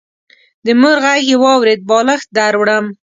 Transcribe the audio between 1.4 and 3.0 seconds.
واورېد: بالښت دروړم.